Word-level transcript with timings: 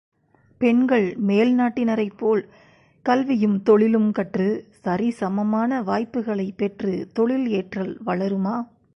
பெண்கள் 0.61 1.15
மேல் 1.17 1.59
நாட்டினரைப் 1.59 2.17
போல் 2.17 2.41
கல்வியும் 3.05 3.63
தொழிலும் 3.63 4.11
கற்றுச் 4.11 4.63
சரிசமமான 4.85 5.81
வாய்ப்புகளைப் 5.83 6.57
பெற்றுத் 6.57 7.13
தொழில் 7.13 7.47
ஏற்றல் 7.49 7.97
வளருமா? 8.05 8.55